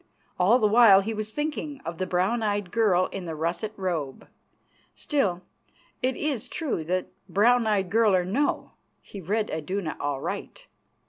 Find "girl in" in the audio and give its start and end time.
2.71-3.25